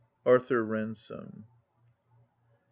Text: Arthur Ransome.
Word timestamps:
Arthur 0.25 0.63
Ransome. 0.65 1.45